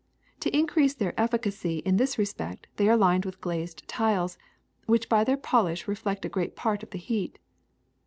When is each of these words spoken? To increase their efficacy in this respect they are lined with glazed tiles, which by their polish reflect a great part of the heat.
To 0.39 0.49
increase 0.49 0.95
their 0.95 1.13
efficacy 1.15 1.77
in 1.85 1.97
this 1.97 2.17
respect 2.17 2.65
they 2.77 2.89
are 2.89 2.97
lined 2.97 3.23
with 3.23 3.39
glazed 3.39 3.87
tiles, 3.87 4.35
which 4.87 5.07
by 5.07 5.23
their 5.23 5.37
polish 5.37 5.87
reflect 5.87 6.25
a 6.25 6.27
great 6.29 6.55
part 6.55 6.81
of 6.81 6.89
the 6.89 6.97
heat. 6.97 7.37